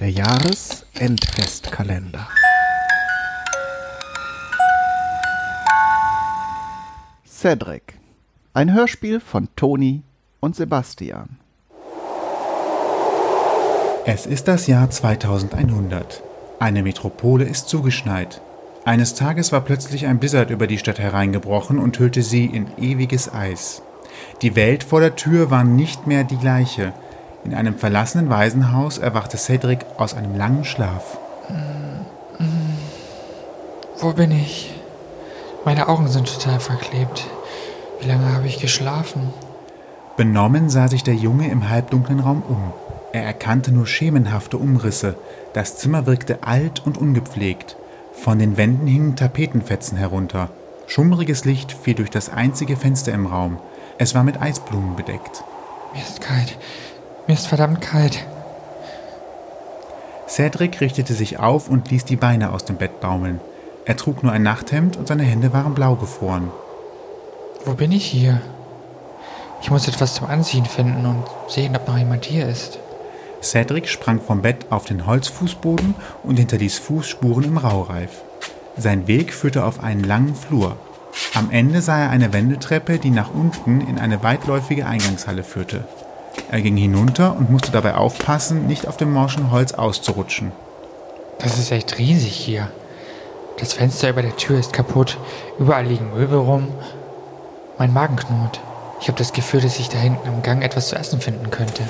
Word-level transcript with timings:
Der 0.00 0.10
Jahresendfestkalender. 0.10 2.28
Cedric. 7.26 7.94
Ein 8.54 8.72
Hörspiel 8.72 9.18
von 9.18 9.48
Toni 9.56 10.04
und 10.38 10.54
Sebastian. 10.54 11.38
Es 14.06 14.26
ist 14.26 14.46
das 14.46 14.68
Jahr 14.68 14.88
2100. 14.88 16.22
Eine 16.60 16.84
Metropole 16.84 17.44
ist 17.44 17.68
zugeschneit. 17.68 18.40
Eines 18.84 19.16
Tages 19.16 19.50
war 19.50 19.62
plötzlich 19.62 20.06
ein 20.06 20.20
Blizzard 20.20 20.50
über 20.50 20.68
die 20.68 20.78
Stadt 20.78 21.00
hereingebrochen 21.00 21.80
und 21.80 21.98
hüllte 21.98 22.22
sie 22.22 22.46
in 22.46 22.68
ewiges 22.78 23.34
Eis. 23.34 23.82
Die 24.42 24.54
Welt 24.54 24.84
vor 24.84 25.00
der 25.00 25.16
Tür 25.16 25.50
war 25.50 25.64
nicht 25.64 26.06
mehr 26.06 26.22
die 26.22 26.38
gleiche. 26.38 26.92
In 27.44 27.54
einem 27.54 27.78
verlassenen 27.78 28.30
Waisenhaus 28.30 28.98
erwachte 28.98 29.36
Cedric 29.36 29.86
aus 29.96 30.14
einem 30.14 30.36
langen 30.36 30.64
Schlaf. 30.64 31.18
Wo 34.00 34.12
bin 34.12 34.30
ich? 34.30 34.74
Meine 35.64 35.88
Augen 35.88 36.08
sind 36.08 36.32
total 36.32 36.60
verklebt. 36.60 37.26
Wie 38.00 38.08
lange 38.08 38.32
habe 38.32 38.46
ich 38.46 38.60
geschlafen? 38.60 39.32
Benommen 40.16 40.70
sah 40.70 40.88
sich 40.88 41.02
der 41.02 41.14
Junge 41.14 41.50
im 41.50 41.68
halbdunklen 41.68 42.20
Raum 42.20 42.42
um. 42.48 42.72
Er 43.12 43.24
erkannte 43.24 43.72
nur 43.72 43.86
schemenhafte 43.86 44.58
Umrisse. 44.58 45.16
Das 45.52 45.76
Zimmer 45.76 46.06
wirkte 46.06 46.42
alt 46.42 46.84
und 46.84 46.98
ungepflegt. 46.98 47.76
Von 48.12 48.38
den 48.38 48.56
Wänden 48.56 48.86
hingen 48.86 49.16
Tapetenfetzen 49.16 49.96
herunter. 49.96 50.50
Schummriges 50.86 51.44
Licht 51.44 51.72
fiel 51.72 51.94
durch 51.94 52.10
das 52.10 52.30
einzige 52.30 52.76
Fenster 52.76 53.12
im 53.12 53.26
Raum. 53.26 53.58
Es 53.98 54.14
war 54.14 54.24
mit 54.24 54.40
Eisblumen 54.40 54.96
bedeckt. 54.96 55.44
Mir 55.94 56.02
ist 56.02 56.20
kalt. 56.20 56.58
Mir 57.28 57.34
ist 57.34 57.46
verdammt 57.46 57.82
kalt. 57.82 58.24
Cedric 60.26 60.80
richtete 60.80 61.12
sich 61.12 61.38
auf 61.38 61.68
und 61.68 61.90
ließ 61.90 62.06
die 62.06 62.16
Beine 62.16 62.52
aus 62.52 62.64
dem 62.64 62.76
Bett 62.76 63.00
baumeln. 63.00 63.38
Er 63.84 63.98
trug 63.98 64.22
nur 64.22 64.32
ein 64.32 64.42
Nachthemd 64.42 64.96
und 64.96 65.08
seine 65.08 65.24
Hände 65.24 65.52
waren 65.52 65.74
blau 65.74 65.94
gefroren. 65.94 66.50
Wo 67.66 67.74
bin 67.74 67.92
ich 67.92 68.06
hier? 68.06 68.40
Ich 69.60 69.70
muss 69.70 69.86
etwas 69.88 70.14
zum 70.14 70.26
Anziehen 70.26 70.64
finden 70.64 71.04
und 71.04 71.24
sehen, 71.48 71.76
ob 71.76 71.86
noch 71.86 71.98
jemand 71.98 72.24
hier 72.24 72.48
ist. 72.48 72.78
Cedric 73.42 73.88
sprang 73.90 74.22
vom 74.22 74.40
Bett 74.40 74.64
auf 74.70 74.86
den 74.86 75.06
Holzfußboden 75.06 75.96
und 76.22 76.38
hinterließ 76.38 76.78
Fußspuren 76.78 77.44
im 77.44 77.58
Raureif. 77.58 78.22
Sein 78.78 79.06
Weg 79.06 79.34
führte 79.34 79.64
auf 79.64 79.84
einen 79.84 80.02
langen 80.02 80.34
Flur. 80.34 80.76
Am 81.34 81.50
Ende 81.50 81.82
sah 81.82 82.04
er 82.04 82.10
eine 82.10 82.32
Wendeltreppe, 82.32 82.98
die 82.98 83.10
nach 83.10 83.34
unten 83.34 83.82
in 83.82 83.98
eine 83.98 84.22
weitläufige 84.22 84.86
Eingangshalle 84.86 85.44
führte. 85.44 85.84
Er 86.50 86.62
ging 86.62 86.76
hinunter 86.76 87.36
und 87.36 87.50
musste 87.50 87.70
dabei 87.70 87.94
aufpassen, 87.94 88.66
nicht 88.66 88.86
auf 88.88 88.96
dem 88.96 89.12
morschen 89.12 89.50
Holz 89.50 89.74
auszurutschen. 89.74 90.52
Das 91.38 91.58
ist 91.58 91.70
echt 91.70 91.98
riesig 91.98 92.34
hier. 92.34 92.70
Das 93.58 93.74
Fenster 93.74 94.08
über 94.08 94.22
der 94.22 94.36
Tür 94.36 94.58
ist 94.58 94.72
kaputt. 94.72 95.18
Überall 95.58 95.84
liegen 95.84 96.14
Möbel 96.14 96.38
rum. 96.38 96.68
Mein 97.76 97.92
Magen 97.92 98.16
knurrt. 98.16 98.60
Ich 99.00 99.08
habe 99.08 99.18
das 99.18 99.32
Gefühl, 99.32 99.60
dass 99.60 99.78
ich 99.78 99.88
da 99.88 99.98
hinten 99.98 100.26
im 100.26 100.42
Gang 100.42 100.62
etwas 100.62 100.88
zu 100.88 100.96
essen 100.96 101.20
finden 101.20 101.50
könnte. 101.50 101.82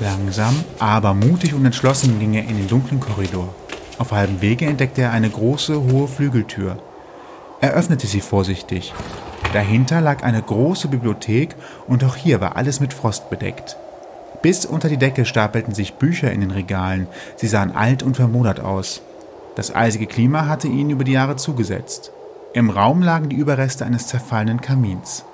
Langsam, 0.00 0.64
aber 0.78 1.12
mutig 1.12 1.52
und 1.54 1.64
entschlossen 1.64 2.18
ging 2.18 2.34
er 2.34 2.42
in 2.42 2.56
den 2.56 2.68
dunklen 2.68 3.00
Korridor. 3.00 3.48
Auf 3.98 4.12
halbem 4.12 4.40
Wege 4.40 4.66
entdeckte 4.66 5.02
er 5.02 5.12
eine 5.12 5.28
große, 5.28 5.82
hohe 5.92 6.08
Flügeltür. 6.08 6.78
Er 7.60 7.72
öffnete 7.72 8.06
sie 8.06 8.20
vorsichtig. 8.20 8.92
Dahinter 9.52 10.00
lag 10.00 10.22
eine 10.22 10.40
große 10.40 10.88
Bibliothek 10.88 11.54
und 11.86 12.02
auch 12.04 12.16
hier 12.16 12.40
war 12.40 12.56
alles 12.56 12.80
mit 12.80 12.94
Frost 12.94 13.28
bedeckt. 13.28 13.76
Bis 14.40 14.64
unter 14.64 14.88
die 14.88 14.96
Decke 14.96 15.24
stapelten 15.24 15.74
sich 15.74 15.94
Bücher 15.94 16.32
in 16.32 16.40
den 16.40 16.50
Regalen. 16.50 17.06
Sie 17.36 17.46
sahen 17.46 17.76
alt 17.76 18.02
und 18.02 18.16
vermodert 18.16 18.60
aus. 18.60 19.02
Das 19.54 19.74
eisige 19.74 20.06
Klima 20.06 20.46
hatte 20.46 20.68
ihnen 20.68 20.90
über 20.90 21.04
die 21.04 21.12
Jahre 21.12 21.36
zugesetzt. 21.36 22.12
Im 22.54 22.70
Raum 22.70 23.02
lagen 23.02 23.28
die 23.28 23.36
Überreste 23.36 23.84
eines 23.84 24.06
zerfallenen 24.06 24.60
Kamins. 24.60 25.24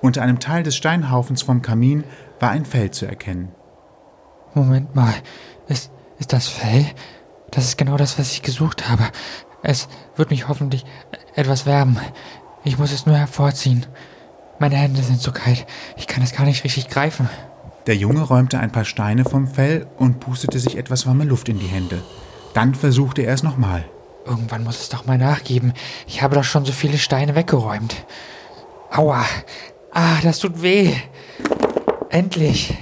Unter 0.00 0.22
einem 0.22 0.38
Teil 0.38 0.62
des 0.62 0.76
Steinhaufens 0.76 1.42
vom 1.42 1.60
Kamin 1.60 2.04
war 2.38 2.50
ein 2.50 2.64
Fell 2.64 2.90
zu 2.92 3.06
erkennen. 3.06 3.48
Moment 4.54 4.94
mal. 4.94 5.14
Ist, 5.66 5.90
ist 6.18 6.32
das 6.32 6.46
Fell? 6.46 6.86
Das 7.50 7.64
ist 7.64 7.76
genau 7.76 7.96
das, 7.96 8.18
was 8.18 8.32
ich 8.32 8.42
gesucht 8.42 8.88
habe. 8.88 9.04
Es 9.62 9.88
wird 10.16 10.30
mich 10.30 10.46
hoffentlich 10.46 10.84
etwas 11.34 11.66
wärmen. 11.66 11.98
Ich 12.64 12.78
muss 12.78 12.92
es 12.92 13.04
nur 13.04 13.16
hervorziehen. 13.16 13.84
Meine 14.58 14.76
Hände 14.76 15.02
sind 15.02 15.20
so 15.20 15.32
kalt. 15.32 15.66
Ich 15.96 16.06
kann 16.06 16.22
es 16.22 16.32
gar 16.32 16.46
nicht 16.46 16.64
richtig 16.64 16.88
greifen. 16.88 17.28
Der 17.86 17.96
Junge 17.96 18.22
räumte 18.22 18.58
ein 18.58 18.72
paar 18.72 18.86
Steine 18.86 19.24
vom 19.24 19.46
Fell 19.46 19.86
und 19.98 20.20
pustete 20.20 20.58
sich 20.58 20.78
etwas 20.78 21.06
warme 21.06 21.24
Luft 21.24 21.50
in 21.50 21.58
die 21.58 21.66
Hände. 21.66 22.02
Dann 22.54 22.74
versuchte 22.74 23.22
er 23.22 23.34
es 23.34 23.42
nochmal. 23.42 23.84
Irgendwann 24.24 24.64
muss 24.64 24.80
es 24.80 24.88
doch 24.88 25.04
mal 25.04 25.18
nachgeben. 25.18 25.74
Ich 26.06 26.22
habe 26.22 26.34
doch 26.34 26.44
schon 26.44 26.64
so 26.64 26.72
viele 26.72 26.96
Steine 26.96 27.34
weggeräumt. 27.34 28.06
Aua. 28.90 29.26
Ah, 29.92 30.20
das 30.22 30.38
tut 30.38 30.62
weh. 30.62 30.94
Endlich. 32.08 32.78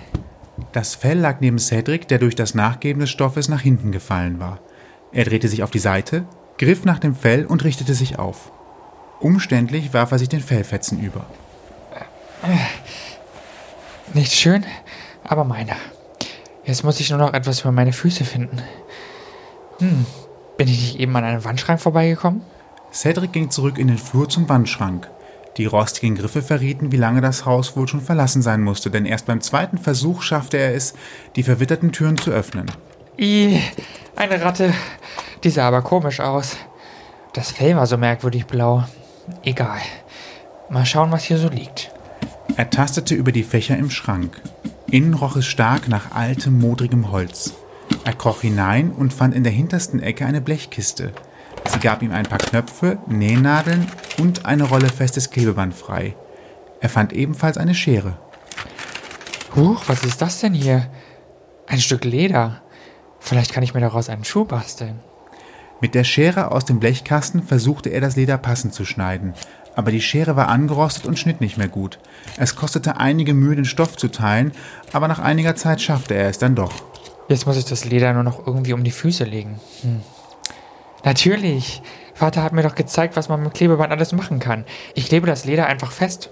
Das 0.71 0.95
Fell 0.95 1.19
lag 1.19 1.41
neben 1.41 1.59
Cedric, 1.59 2.07
der 2.07 2.19
durch 2.19 2.37
das 2.37 2.55
Nachgeben 2.55 3.01
des 3.01 3.11
Stoffes 3.11 3.49
nach 3.49 3.61
hinten 3.61 3.91
gefallen 3.91 4.39
war. 4.39 4.61
Er 5.11 5.25
drehte 5.25 5.49
sich 5.49 5.65
auf 5.65 5.73
die 5.73 5.81
Seite, 5.81 6.25
griff 6.59 6.85
nach 6.85 7.01
dem 7.01 7.17
Fell 7.17 7.45
und 7.45 7.65
richtete 7.65 7.95
sich 7.95 8.19
auf. 8.21 8.53
Umständlich 9.23 9.95
warf 9.95 10.11
er 10.11 10.19
sich 10.19 10.29
den 10.29 10.41
Fellfetzen 10.41 11.01
über. 11.01 11.25
Nicht 14.15 14.33
schön, 14.33 14.67
aber 15.23 15.45
meiner. 15.45 15.77
Jetzt 16.65 16.83
muss 16.83 16.99
ich 16.99 17.09
nur 17.11 17.21
noch 17.21 17.33
etwas 17.33 17.61
für 17.61 17.71
meine 17.71 17.93
Füße 17.93 18.25
finden. 18.25 18.61
Hm, 19.79 20.07
bin 20.57 20.69
ich 20.69 20.81
nicht 20.81 20.99
eben 20.99 21.15
an 21.17 21.23
einem 21.23 21.45
Wandschrank 21.45 21.81
vorbeigekommen? 21.81 22.43
Cedric 22.93 23.33
ging 23.33 23.51
zurück 23.51 23.79
in 23.79 23.87
den 23.87 23.99
Flur 23.99 24.29
zum 24.29 24.49
Wandschrank. 24.49 25.09
Die 25.57 25.67
rostigen 25.67 26.17
Griffe 26.17 26.43
verrieten, 26.43 26.91
wie 26.91 26.97
lange 26.97 27.21
das 27.21 27.47
Haus 27.47 27.77
wohl 27.77 27.87
schon 27.87 28.01
verlassen 28.01 28.43
sein 28.43 28.63
musste, 28.63 28.91
denn 28.91 29.07
erst 29.07 29.27
beim 29.27 29.41
zweiten 29.41 29.79
Versuch 29.79 30.23
schaffte 30.23 30.57
er 30.57 30.75
es, 30.75 30.95
die 31.37 31.45
verwitterten 31.45 31.93
Türen 31.93 32.19
zu 32.19 32.33
öffnen. 32.33 32.67
I, 33.19 33.61
eine 34.17 34.43
Ratte. 34.43 34.75
Die 35.45 35.51
sah 35.51 35.69
aber 35.69 35.83
komisch 35.83 36.19
aus. 36.19 36.57
Das 37.35 37.53
Fell 37.53 37.77
war 37.77 37.87
so 37.87 37.97
merkwürdig 37.97 38.47
blau. 38.47 38.85
Egal. 39.43 39.81
Mal 40.71 40.87
schauen, 40.87 41.13
was 41.13 41.25
hier 41.25 41.39
so 41.39 41.49
liegt. 41.49 41.91
Er 42.57 42.71
tastete 42.71 43.15
über 43.15 43.33
die 43.33 43.43
Fächer 43.43 43.77
im 43.77 43.91
Schrank. 43.91 44.41
Innen 44.91 45.15
roch 45.15 45.37
es 45.37 45.47
stark 45.47 45.89
nach 45.89 46.13
altem, 46.13 46.59
modrigem 46.59 47.11
Holz. 47.11 47.55
Er 48.05 48.15
kroch 48.15 48.41
hinein 48.41 48.91
und 48.91 49.13
fand 49.13 49.35
in 49.35 49.45
der 49.45 49.53
hintersten 49.53 50.03
Ecke 50.03 50.27
eine 50.27 50.41
Blechkiste. 50.41 51.13
Sie 51.69 51.79
gab 51.79 52.03
ihm 52.03 52.13
ein 52.13 52.27
paar 52.27 52.39
Knöpfe, 52.39 52.99
Nähnadeln 53.07 53.87
und 54.19 54.45
eine 54.45 54.65
Rolle 54.65 54.89
festes 54.89 55.31
Klebeband 55.31 55.75
frei. 55.75 56.15
Er 56.81 56.89
fand 56.89 57.13
ebenfalls 57.13 57.57
eine 57.57 57.75
Schere. 57.75 58.19
Huch, 59.55 59.85
was 59.87 60.05
ist 60.05 60.21
das 60.21 60.41
denn 60.41 60.55
hier? 60.55 60.91
Ein 61.67 61.81
Stück 61.81 62.05
Leder. 62.05 62.63
Vielleicht 63.21 63.53
kann 63.53 63.63
ich 63.63 63.75
mir 63.75 63.81
daraus 63.81 64.09
einen 64.09 64.25
Schuh 64.25 64.45
basteln. 64.45 64.99
Mit 65.83 65.97
der 65.97 66.05
Schere 66.05 66.53
aus 66.53 66.65
dem 66.65 66.79
Blechkasten 66.79 67.43
versuchte 67.43 67.89
er 67.89 68.01
das 68.01 68.15
Leder 68.15 68.39
passend 68.39 68.73
zu 68.73 68.85
schneiden, 68.85 69.35
aber 69.75 69.91
die 69.91 70.01
Schere 70.01 70.37
war 70.37 70.47
angerostet 70.47 71.07
und 71.07 71.19
schnitt 71.19 71.41
nicht 71.41 71.59
mehr 71.59 71.67
gut. 71.67 71.99
Es 72.37 72.55
kostete 72.55 72.99
einige 72.99 73.35
Mühe, 73.35 73.57
den 73.57 73.65
Stoff 73.65 73.97
zu 73.97 74.07
teilen, 74.07 74.53
aber 74.93 75.09
nach 75.09 75.19
einiger 75.19 75.57
Zeit 75.57 75.83
schaffte 75.83 76.15
er 76.15 76.29
es 76.29 76.39
dann 76.39 76.55
doch. 76.55 76.73
Jetzt 77.27 77.49
muss 77.49 77.57
ich 77.57 77.65
das 77.65 77.85
Leder 77.85 78.13
nur 78.13 78.23
noch 78.23 78.47
irgendwie 78.47 78.75
um 78.75 78.85
die 78.85 78.93
Füße 78.93 79.25
legen. 79.25 79.59
Hm. 79.83 80.03
Natürlich. 81.03 81.83
Vater 82.15 82.45
hat 82.45 82.53
mir 82.53 82.63
doch 82.63 82.77
gezeigt, 82.77 83.17
was 83.17 83.29
man 83.29 83.43
mit 83.43 83.55
Klebeband 83.55 83.91
alles 83.91 84.13
machen 84.13 84.39
kann. 84.39 84.65
Ich 84.95 85.09
klebe 85.09 85.27
das 85.27 85.47
Leder 85.47 85.67
einfach 85.67 85.91
fest. 85.91 86.31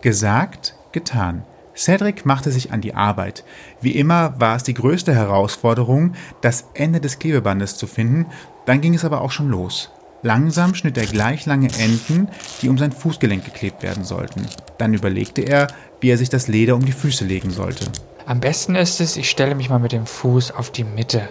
Gesagt, 0.00 0.74
getan. 0.92 1.44
Cedric 1.78 2.26
machte 2.26 2.50
sich 2.50 2.72
an 2.72 2.80
die 2.80 2.94
Arbeit. 2.94 3.44
Wie 3.80 3.92
immer 3.92 4.34
war 4.40 4.56
es 4.56 4.64
die 4.64 4.74
größte 4.74 5.14
Herausforderung, 5.14 6.14
das 6.40 6.64
Ende 6.74 7.00
des 7.00 7.20
Klebebandes 7.20 7.76
zu 7.76 7.86
finden, 7.86 8.26
dann 8.66 8.80
ging 8.80 8.94
es 8.94 9.04
aber 9.04 9.20
auch 9.20 9.30
schon 9.30 9.48
los. 9.48 9.90
Langsam 10.22 10.74
schnitt 10.74 10.98
er 10.98 11.06
gleich 11.06 11.46
lange 11.46 11.68
Enden, 11.78 12.28
die 12.60 12.68
um 12.68 12.76
sein 12.76 12.90
Fußgelenk 12.90 13.44
geklebt 13.44 13.84
werden 13.84 14.02
sollten. 14.02 14.44
Dann 14.76 14.92
überlegte 14.92 15.42
er, 15.42 15.68
wie 16.00 16.10
er 16.10 16.18
sich 16.18 16.28
das 16.28 16.48
Leder 16.48 16.74
um 16.74 16.84
die 16.84 16.92
Füße 16.92 17.24
legen 17.24 17.50
sollte. 17.50 17.86
Am 18.26 18.40
besten 18.40 18.74
ist 18.74 19.00
es, 19.00 19.16
ich 19.16 19.30
stelle 19.30 19.54
mich 19.54 19.70
mal 19.70 19.78
mit 19.78 19.92
dem 19.92 20.06
Fuß 20.06 20.50
auf 20.50 20.72
die 20.72 20.82
Mitte. 20.82 21.28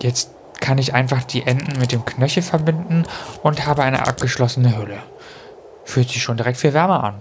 Jetzt 0.00 0.30
kann 0.60 0.78
ich 0.78 0.94
einfach 0.94 1.24
die 1.24 1.42
Enden 1.42 1.80
mit 1.80 1.90
dem 1.90 2.04
Knöchel 2.04 2.42
verbinden 2.42 3.04
und 3.42 3.66
habe 3.66 3.82
eine 3.82 4.06
abgeschlossene 4.06 4.78
Hülle. 4.78 4.98
Fühlt 5.84 6.08
sich 6.08 6.22
schon 6.22 6.36
direkt 6.36 6.58
viel 6.58 6.72
wärmer 6.72 7.02
an. 7.02 7.20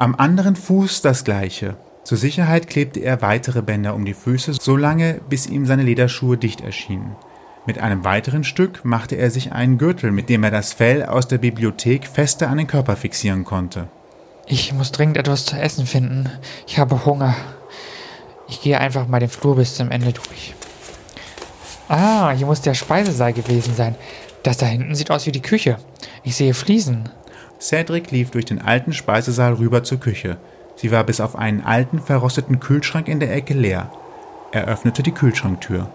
Am 0.00 0.14
anderen 0.14 0.54
Fuß 0.54 1.02
das 1.02 1.24
gleiche. 1.24 1.76
Zur 2.04 2.18
Sicherheit 2.18 2.68
klebte 2.68 3.00
er 3.00 3.20
weitere 3.20 3.62
Bänder 3.62 3.96
um 3.96 4.04
die 4.04 4.14
Füße, 4.14 4.52
so 4.52 4.76
lange, 4.76 5.20
bis 5.28 5.48
ihm 5.48 5.66
seine 5.66 5.82
Lederschuhe 5.82 6.36
dicht 6.36 6.60
erschienen. 6.60 7.16
Mit 7.66 7.80
einem 7.80 8.04
weiteren 8.04 8.44
Stück 8.44 8.84
machte 8.84 9.16
er 9.16 9.32
sich 9.32 9.50
einen 9.50 9.76
Gürtel, 9.76 10.12
mit 10.12 10.28
dem 10.28 10.44
er 10.44 10.52
das 10.52 10.72
Fell 10.72 11.04
aus 11.04 11.26
der 11.26 11.38
Bibliothek 11.38 12.06
fester 12.06 12.48
an 12.48 12.58
den 12.58 12.68
Körper 12.68 12.94
fixieren 12.94 13.42
konnte. 13.42 13.88
Ich 14.46 14.72
muss 14.72 14.92
dringend 14.92 15.16
etwas 15.16 15.46
zu 15.46 15.56
essen 15.56 15.84
finden. 15.84 16.30
Ich 16.68 16.78
habe 16.78 17.04
Hunger. 17.04 17.34
Ich 18.48 18.62
gehe 18.62 18.78
einfach 18.78 19.08
mal 19.08 19.18
den 19.18 19.28
Flur 19.28 19.56
bis 19.56 19.74
zum 19.74 19.90
Ende 19.90 20.12
durch. 20.12 20.54
Ah, 21.88 22.30
hier 22.30 22.46
muss 22.46 22.60
der 22.60 22.74
Speisesaal 22.74 23.32
gewesen 23.32 23.74
sein. 23.74 23.96
Das 24.44 24.58
da 24.58 24.66
hinten 24.66 24.94
sieht 24.94 25.10
aus 25.10 25.26
wie 25.26 25.32
die 25.32 25.42
Küche. 25.42 25.78
Ich 26.22 26.36
sehe 26.36 26.54
Fliesen. 26.54 27.08
Cedric 27.60 28.10
lief 28.10 28.30
durch 28.30 28.44
den 28.44 28.60
alten 28.60 28.92
Speisesaal 28.92 29.54
rüber 29.54 29.82
zur 29.82 29.98
Küche. 29.98 30.36
Sie 30.76 30.92
war 30.92 31.04
bis 31.04 31.20
auf 31.20 31.36
einen 31.36 31.62
alten, 31.62 32.00
verrosteten 32.00 32.60
Kühlschrank 32.60 33.08
in 33.08 33.18
der 33.18 33.34
Ecke 33.34 33.54
leer. 33.54 33.90
Er 34.52 34.66
öffnete 34.66 35.02
die 35.02 35.12
Kühlschranktür. 35.12 35.88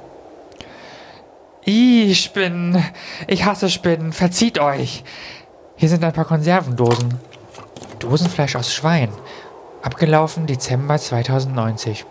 Ih, 1.66 2.14
Spinnen. 2.14 2.84
Ich 3.28 3.46
hasse 3.46 3.70
Spinnen. 3.70 4.12
Verzieht 4.12 4.60
euch. 4.60 5.04
Hier 5.78 5.88
sind 5.88 6.04
ein 6.04 6.12
paar 6.12 6.26
Konservendosen. 6.26 7.18
Dosenfleisch 8.00 8.58
aus 8.58 8.74
Schwein. 8.74 9.10
Abgelaufen 9.82 10.46
Dezember 10.46 10.98
2090. 10.98 12.06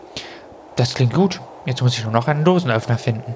Das 0.77 0.95
klingt 0.95 1.13
gut. 1.13 1.41
Jetzt 1.67 1.83
muss 1.83 1.97
ich 1.97 2.05
nur 2.05 2.13
noch 2.13 2.29
einen 2.29 2.45
Dosenöffner 2.45 2.97
finden. 2.97 3.35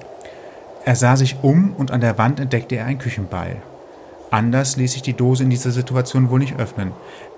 Er 0.83 0.95
sah 0.95 1.15
sich 1.15 1.37
um 1.43 1.73
und 1.75 1.91
an 1.91 2.01
der 2.01 2.17
Wand 2.17 2.39
entdeckte 2.39 2.75
er 2.75 2.85
ein 2.85 2.97
Küchenbeil. 2.97 3.61
Anders 4.29 4.75
ließ 4.75 4.93
sich 4.93 5.01
die 5.01 5.13
Dose 5.13 5.43
in 5.43 5.49
dieser 5.49 5.71
Situation 5.71 6.29
wohl 6.29 6.39
nicht 6.39 6.59
öffnen. 6.59 6.91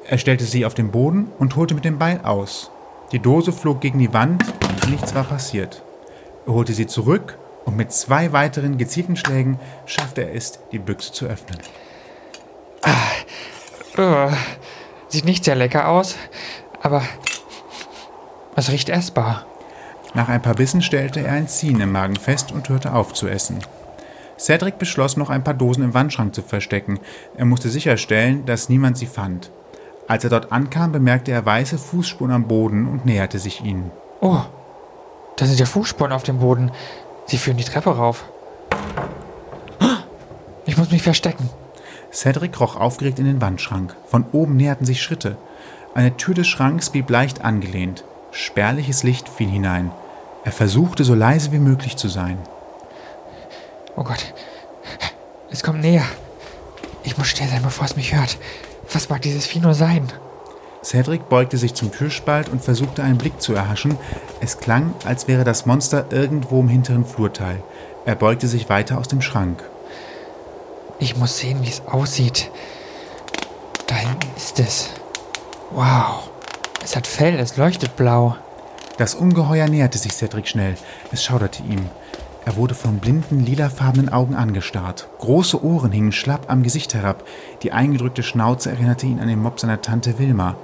Er 0.08 0.18
stellte 0.18 0.46
sie 0.46 0.66
auf 0.66 0.74
den 0.74 0.92
Boden 0.92 1.28
und 1.38 1.56
holte 1.56 1.76
mit 1.76 1.86
dem 1.86 2.00
Beil 2.00 2.22
aus. 2.24 2.72
Die 3.12 3.20
Dose 3.20 3.52
flog 3.52 3.82
gegen 3.82 4.00
die 4.00 4.14
Wand 4.14 4.44
und 4.64 4.90
nichts 4.90 5.14
war 5.14 5.24
passiert. 5.24 5.84
Er 6.48 6.54
holte 6.54 6.74
sie 6.74 6.88
zurück 6.88 7.38
und 7.66 7.76
mit 7.76 7.92
zwei 7.92 8.32
weiteren 8.32 8.78
gezielten 8.78 9.16
Schlägen 9.16 9.60
schaffte 9.86 10.22
er 10.22 10.34
es, 10.34 10.60
die 10.72 10.80
Büchse 10.80 11.12
zu 11.12 11.26
öffnen. 11.28 11.60
Uh, 13.98 14.32
sieht 15.10 15.26
nicht 15.26 15.44
sehr 15.44 15.56
lecker 15.56 15.90
aus, 15.90 16.16
aber 16.82 17.04
es 18.56 18.72
riecht 18.72 18.90
essbar. 18.90 19.46
Nach 20.14 20.30
ein 20.30 20.42
paar 20.42 20.56
Bissen 20.56 20.82
stellte 20.82 21.20
er 21.20 21.34
ein 21.34 21.48
Ziehen 21.48 21.82
im 21.82 21.92
Magen 21.92 22.16
fest 22.16 22.52
und 22.52 22.70
hörte 22.70 22.94
auf 22.94 23.14
zu 23.14 23.28
essen. 23.28 23.60
Cedric 24.40 24.80
beschloss, 24.80 25.18
noch 25.18 25.30
ein 25.30 25.44
paar 25.44 25.54
Dosen 25.54 25.84
im 25.84 25.94
Wandschrank 25.94 26.34
zu 26.34 26.42
verstecken. 26.42 27.00
Er 27.36 27.46
musste 27.46 27.70
sicherstellen, 27.70 28.46
dass 28.46 28.70
niemand 28.70 28.98
sie 28.98 29.06
fand. 29.06 29.52
Als 30.08 30.24
er 30.24 30.30
dort 30.30 30.52
ankam, 30.52 30.92
bemerkte 30.92 31.32
er 31.32 31.46
weiße 31.46 31.78
Fußspuren 31.78 32.34
am 32.34 32.48
Boden 32.48 32.88
und 32.88 33.06
näherte 33.06 33.38
sich 33.38 33.64
ihnen. 33.64 33.92
Oh, 34.22 34.42
da 35.36 35.46
sind 35.46 35.60
ja 35.60 35.66
Fußspuren 35.66 36.14
auf 36.14 36.24
dem 36.24 36.40
Boden. 36.40 36.72
Sie 37.26 37.38
führen 37.38 37.58
die 37.58 37.64
Treppe 37.64 37.92
rauf. 37.92 38.26
Ich 40.66 40.78
muss 40.78 40.92
mich 40.92 41.04
verstecken. 41.04 41.50
Cedric 42.12 42.60
roch 42.60 42.76
aufgeregt 42.76 43.20
in 43.20 43.26
den 43.26 43.42
Wandschrank. 43.42 43.96
Von 44.06 44.26
oben 44.32 44.56
näherten 44.56 44.86
sich 44.86 45.02
Schritte. 45.02 45.38
Eine 45.94 46.16
Tür 46.18 46.34
des 46.34 46.48
Schranks 46.48 46.90
blieb 46.90 47.10
leicht 47.10 47.44
angelehnt. 47.44 48.04
Spärliches 48.32 49.04
Licht 49.04 49.28
fiel 49.28 49.50
hinein. 49.50 49.92
Er 50.44 50.52
versuchte, 50.52 51.04
so 51.04 51.14
leise 51.14 51.52
wie 51.52 51.60
möglich 51.60 51.98
zu 51.98 52.08
sein. 52.08 52.38
Oh 53.96 54.04
Gott. 54.04 54.34
Es 55.52 55.64
kommt 55.64 55.82
näher. 55.82 56.06
Ich 57.04 57.18
muss 57.18 57.28
still 57.28 57.48
sein, 57.48 57.64
bevor 57.64 57.86
es 57.86 57.96
mich 57.96 58.16
hört. 58.16 58.38
Was 58.94 59.10
mag 59.10 59.22
dieses 59.22 59.46
Vieh 59.46 59.60
nur 59.60 59.74
sein? 59.74 60.12
Cedric 60.84 61.28
beugte 61.28 61.58
sich 61.58 61.74
zum 61.74 61.92
Türspalt 61.92 62.50
und 62.50 62.64
versuchte 62.64 63.04
einen 63.04 63.18
Blick 63.18 63.42
zu 63.42 63.54
erhaschen. 63.54 63.98
Es 64.40 64.60
klang, 64.60 64.94
als 65.06 65.28
wäre 65.28 65.44
das 65.44 65.66
Monster 65.66 66.06
irgendwo 66.12 66.62
im 66.62 66.70
hinteren 66.70 67.06
Flurteil. 67.06 67.62
Er 68.06 68.16
beugte 68.16 68.48
sich 68.48 68.70
weiter 68.70 68.98
aus 68.98 69.08
dem 69.08 69.22
Schrank. 69.22 69.64
Ich 71.00 71.18
muss 71.18 71.38
sehen, 71.38 71.64
wie 71.64 71.70
es 71.70 71.82
aussieht. 71.86 72.50
Da 73.88 73.96
hinten 73.96 74.28
ist 74.36 74.60
es. 74.60 74.90
Wow. 75.72 76.30
Es 76.84 76.96
hat 76.96 77.08
Fell, 77.08 77.40
es 77.40 77.58
leuchtet 77.58 77.96
blau. 77.96 78.36
Das 78.98 79.16
Ungeheuer 79.16 79.68
näherte 79.68 79.98
sich 79.98 80.14
Cedric 80.14 80.48
schnell. 80.48 80.76
Es 81.12 81.24
schauderte 81.24 81.64
ihm. 81.64 81.90
Er 82.50 82.56
wurde 82.56 82.74
von 82.74 82.98
blinden, 82.98 83.46
lilafarbenen 83.46 84.10
Augen 84.10 84.34
angestarrt. 84.34 85.08
Große 85.20 85.64
Ohren 85.64 85.92
hingen 85.92 86.12
schlapp 86.12 86.50
am 86.50 86.64
Gesicht 86.64 86.96
herab. 86.96 87.24
Die 87.62 87.72
eingedrückte 87.72 88.24
Schnauze 88.24 88.72
erinnerte 88.72 89.06
ihn 89.06 89.20
an 89.20 89.28
den 89.28 89.40
Mob 89.40 89.60
seiner 89.60 89.82
Tante 89.82 90.18
Wilma. 90.18 90.56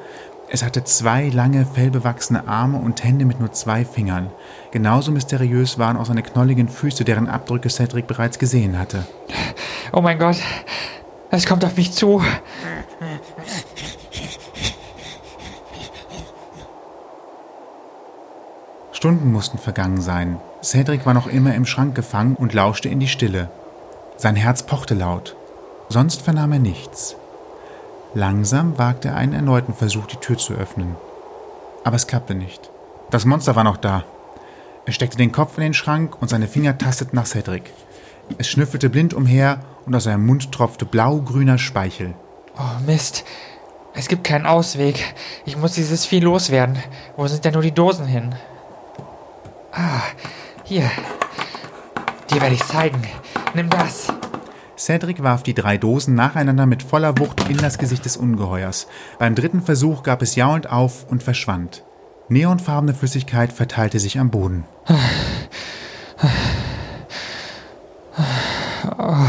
Es 0.49 0.63
hatte 0.63 0.83
zwei 0.83 1.29
lange, 1.29 1.63
fellbewachsene 1.63 2.47
Arme 2.47 2.79
und 2.79 3.03
Hände 3.03 3.25
mit 3.25 3.39
nur 3.39 3.51
zwei 3.51 3.85
Fingern. 3.85 4.31
Genauso 4.71 5.11
mysteriös 5.11 5.77
waren 5.77 5.95
auch 5.95 6.07
seine 6.07 6.23
knolligen 6.23 6.69
Füße, 6.69 7.05
deren 7.05 7.29
Abdrücke 7.29 7.69
Cedric 7.69 8.07
bereits 8.07 8.39
gesehen 8.39 8.79
hatte. 8.79 9.05
Oh 9.93 10.01
mein 10.01 10.17
Gott. 10.17 10.37
Es 11.29 11.45
kommt 11.45 11.63
auf 11.63 11.77
mich 11.77 11.91
zu. 11.91 12.19
Stunden 19.05 19.31
mussten 19.31 19.59
vergangen 19.59 20.01
sein. 20.01 20.39
Cedric 20.63 21.05
war 21.05 21.13
noch 21.13 21.27
immer 21.27 21.53
im 21.53 21.67
Schrank 21.67 21.93
gefangen 21.93 22.35
und 22.35 22.55
lauschte 22.55 22.89
in 22.89 22.99
die 22.99 23.07
Stille. 23.07 23.51
Sein 24.17 24.35
Herz 24.35 24.63
pochte 24.63 24.95
laut. 24.95 25.35
Sonst 25.89 26.23
vernahm 26.23 26.53
er 26.53 26.57
nichts. 26.57 27.15
Langsam 28.15 28.79
wagte 28.79 29.09
er 29.09 29.15
einen 29.15 29.33
erneuten 29.33 29.75
Versuch, 29.75 30.07
die 30.07 30.15
Tür 30.15 30.39
zu 30.39 30.55
öffnen. 30.55 30.95
Aber 31.83 31.95
es 31.95 32.07
klappte 32.07 32.33
nicht. 32.33 32.71
Das 33.11 33.25
Monster 33.25 33.55
war 33.55 33.63
noch 33.63 33.77
da. 33.77 34.05
Er 34.87 34.93
steckte 34.93 35.17
den 35.17 35.31
Kopf 35.31 35.55
in 35.55 35.61
den 35.61 35.75
Schrank 35.75 36.19
und 36.19 36.29
seine 36.29 36.47
Finger 36.47 36.75
tasteten 36.75 37.15
nach 37.15 37.27
Cedric. 37.27 37.71
Es 38.39 38.47
schnüffelte 38.47 38.89
blind 38.89 39.13
umher 39.13 39.59
und 39.85 39.93
aus 39.93 40.05
seinem 40.05 40.25
Mund 40.25 40.51
tropfte 40.51 40.85
blau-grüner 40.85 41.59
Speichel. 41.59 42.15
Oh 42.57 42.81
Mist. 42.87 43.23
Es 43.93 44.07
gibt 44.07 44.23
keinen 44.23 44.47
Ausweg. 44.47 45.13
Ich 45.45 45.57
muss 45.57 45.73
dieses 45.73 46.07
Vieh 46.07 46.21
loswerden. 46.21 46.79
Wo 47.15 47.27
sind 47.27 47.45
denn 47.45 47.53
nur 47.53 47.61
die 47.61 47.71
Dosen 47.71 48.07
hin? 48.07 48.33
Ah, 49.75 50.03
hier. 50.63 50.89
Dir 52.31 52.41
werde 52.41 52.55
ich 52.55 52.63
zeigen. 52.63 53.01
Nimm 53.53 53.69
das. 53.69 54.07
Cedric 54.77 55.21
warf 55.21 55.43
die 55.43 55.53
drei 55.53 55.77
Dosen 55.77 56.15
nacheinander 56.15 56.65
mit 56.65 56.81
voller 56.81 57.17
Wucht 57.17 57.49
in 57.49 57.57
das 57.57 57.77
Gesicht 57.77 58.05
des 58.05 58.17
Ungeheuers. 58.17 58.87
Beim 59.19 59.35
dritten 59.35 59.61
Versuch 59.61 60.03
gab 60.03 60.21
es 60.21 60.35
jaulend 60.35 60.69
auf 60.69 61.05
und 61.09 61.23
verschwand. 61.23 61.83
Neonfarbene 62.29 62.93
Flüssigkeit 62.93 63.53
verteilte 63.53 63.99
sich 63.99 64.17
am 64.17 64.31
Boden. 64.31 64.65
Oh, 68.97 69.27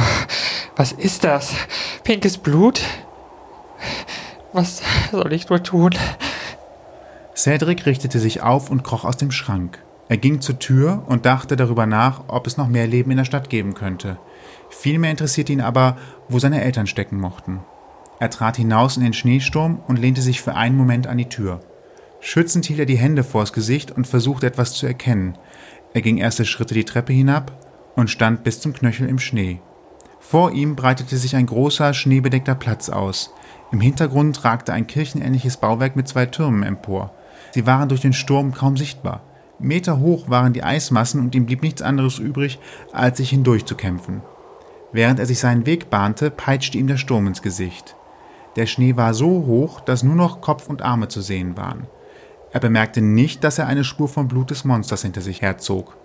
was 0.76 0.92
ist 0.92 1.24
das? 1.24 1.54
Pinkes 2.04 2.38
Blut? 2.38 2.82
Was 4.52 4.80
soll 5.10 5.32
ich 5.32 5.48
nur 5.48 5.62
tun? 5.62 5.90
Cedric 7.34 7.84
richtete 7.84 8.20
sich 8.20 8.42
auf 8.42 8.70
und 8.70 8.84
kroch 8.84 9.04
aus 9.04 9.16
dem 9.16 9.30
Schrank. 9.30 9.82
Er 10.08 10.16
ging 10.16 10.40
zur 10.40 10.58
Tür 10.58 11.02
und 11.06 11.26
dachte 11.26 11.56
darüber 11.56 11.86
nach, 11.86 12.24
ob 12.28 12.46
es 12.46 12.56
noch 12.56 12.68
mehr 12.68 12.86
Leben 12.86 13.10
in 13.10 13.16
der 13.16 13.24
Stadt 13.24 13.50
geben 13.50 13.74
könnte. 13.74 14.18
Vielmehr 14.70 15.10
interessierte 15.10 15.52
ihn 15.52 15.60
aber, 15.60 15.96
wo 16.28 16.38
seine 16.38 16.62
Eltern 16.62 16.86
stecken 16.86 17.18
mochten. 17.18 17.60
Er 18.20 18.30
trat 18.30 18.56
hinaus 18.56 18.96
in 18.96 19.02
den 19.02 19.12
Schneesturm 19.12 19.80
und 19.88 19.98
lehnte 19.98 20.22
sich 20.22 20.40
für 20.40 20.54
einen 20.54 20.76
Moment 20.76 21.06
an 21.06 21.18
die 21.18 21.28
Tür. 21.28 21.60
Schützend 22.20 22.64
hielt 22.66 22.78
er 22.78 22.86
die 22.86 22.96
Hände 22.96 23.24
vors 23.24 23.52
Gesicht 23.52 23.90
und 23.90 24.06
versuchte 24.06 24.46
etwas 24.46 24.72
zu 24.72 24.86
erkennen. 24.86 25.36
Er 25.92 26.02
ging 26.02 26.18
erste 26.18 26.44
Schritte 26.44 26.74
die 26.74 26.84
Treppe 26.84 27.12
hinab 27.12 27.52
und 27.94 28.10
stand 28.10 28.44
bis 28.44 28.60
zum 28.60 28.72
Knöchel 28.72 29.08
im 29.08 29.18
Schnee. 29.18 29.60
Vor 30.20 30.52
ihm 30.52 30.76
breitete 30.76 31.16
sich 31.18 31.36
ein 31.36 31.46
großer, 31.46 31.94
schneebedeckter 31.94 32.54
Platz 32.54 32.88
aus. 32.88 33.32
Im 33.70 33.80
Hintergrund 33.80 34.44
ragte 34.44 34.72
ein 34.72 34.86
kirchenähnliches 34.86 35.56
Bauwerk 35.56 35.94
mit 35.94 36.08
zwei 36.08 36.26
Türmen 36.26 36.62
empor. 36.62 37.12
Sie 37.52 37.66
waren 37.66 37.88
durch 37.88 38.00
den 38.00 38.12
Sturm 38.12 38.52
kaum 38.52 38.76
sichtbar. 38.76 39.22
Meter 39.58 39.98
hoch 40.00 40.28
waren 40.28 40.52
die 40.52 40.62
Eismassen 40.62 41.20
und 41.20 41.34
ihm 41.34 41.46
blieb 41.46 41.62
nichts 41.62 41.82
anderes 41.82 42.18
übrig, 42.18 42.58
als 42.92 43.16
sich 43.18 43.30
hindurchzukämpfen. 43.30 44.20
Während 44.92 45.18
er 45.18 45.26
sich 45.26 45.38
seinen 45.38 45.66
Weg 45.66 45.90
bahnte, 45.90 46.30
peitschte 46.30 46.78
ihm 46.78 46.86
der 46.86 46.96
Sturm 46.96 47.26
ins 47.26 47.42
Gesicht. 47.42 47.96
Der 48.56 48.66
Schnee 48.66 48.96
war 48.96 49.14
so 49.14 49.46
hoch, 49.46 49.80
dass 49.80 50.02
nur 50.02 50.14
noch 50.14 50.40
Kopf 50.40 50.68
und 50.68 50.82
Arme 50.82 51.08
zu 51.08 51.20
sehen 51.20 51.56
waren. 51.56 51.86
Er 52.52 52.60
bemerkte 52.60 53.02
nicht, 53.02 53.44
dass 53.44 53.58
er 53.58 53.66
eine 53.66 53.84
Spur 53.84 54.08
vom 54.08 54.28
Blut 54.28 54.50
des 54.50 54.64
Monsters 54.64 55.02
hinter 55.02 55.20
sich 55.20 55.42
herzog. 55.42 55.96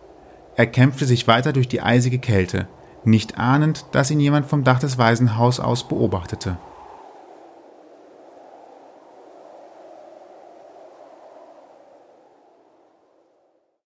Er 0.58 0.68
kämpfte 0.68 1.06
sich 1.06 1.28
weiter 1.28 1.54
durch 1.54 1.70
die 1.70 1.82
eisige 1.82 2.20
Kälte, 2.20 2.68
nicht 3.06 3.38
ahnend, 3.38 3.86
dass 3.94 4.12
ihn 4.12 4.20
jemand 4.20 4.46
vom 4.48 4.64
Dach 4.64 4.80
des 4.80 4.98
Waisenhaus 4.98 5.60
aus 5.60 5.88
beobachtete. 5.88 6.58